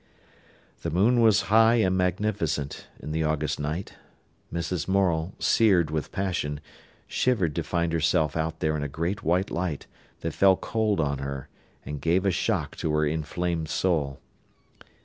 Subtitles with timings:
[0.81, 3.93] The moon was high and magnificent in the August night.
[4.51, 4.87] Mrs.
[4.87, 6.59] Morel, seared with passion,
[7.05, 9.85] shivered to find herself out there in a great white light,
[10.21, 11.49] that fell cold on her,
[11.85, 14.19] and gave a shock to her inflamed soul.